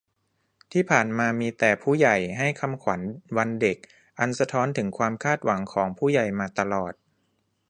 [0.71, 3.01] ที่ผ่านมา มีแต่ 'ผู้ใหญ่' ให้คำขวัญ
[3.37, 3.77] วันเด็ก
[4.19, 6.93] อันสะท้อนถึงความคาดหวังของ 'ผู้ใหญ่' มาตลอด